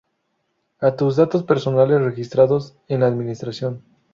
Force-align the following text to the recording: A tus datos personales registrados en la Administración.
A 0.79 0.95
tus 0.95 1.15
datos 1.17 1.43
personales 1.43 2.01
registrados 2.01 2.75
en 2.87 3.01
la 3.01 3.05
Administración. 3.05 3.83